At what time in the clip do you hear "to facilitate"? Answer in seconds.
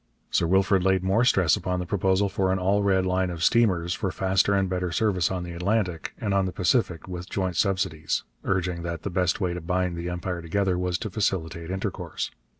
10.97-11.69